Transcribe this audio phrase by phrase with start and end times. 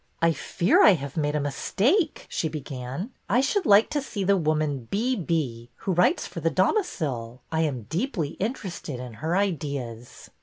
[0.19, 3.11] I fear I have made a mistake," she began.
[3.29, 5.15] I should like to see the woman' B.
[5.15, 7.39] B.' who writes for The Domicile.
[7.51, 10.31] I am deeply interested in her ideas."